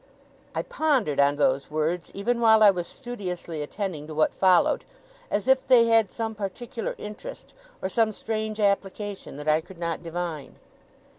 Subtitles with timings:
[0.55, 4.83] I pondered on those words, even while I was studiously attending to what followed,
[5.29, 10.01] as if they had some particular interest, or some strange application that I could not
[10.01, 10.55] divine.